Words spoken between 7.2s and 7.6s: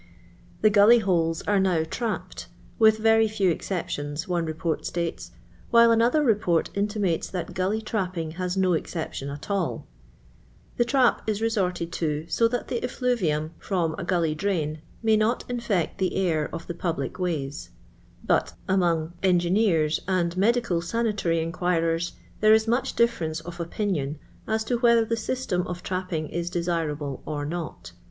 that